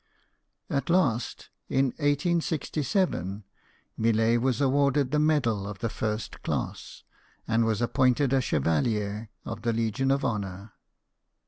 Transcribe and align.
At 0.67 0.89
last, 0.89 1.51
in 1.69 1.89
1867, 2.01 3.43
Millet 3.95 4.41
was 4.41 4.59
awarded 4.59 5.11
the 5.11 5.19
medal 5.19 5.67
of 5.67 5.77
the 5.77 5.89
first 5.89 6.41
class, 6.41 7.03
and 7.47 7.65
was 7.65 7.83
appointed 7.83 8.33
a 8.33 8.41
Chevalier 8.41 9.29
of 9.45 9.61
the 9.61 9.73
Legion 9.73 10.09
of 10.09 10.25
Honour. 10.25 10.73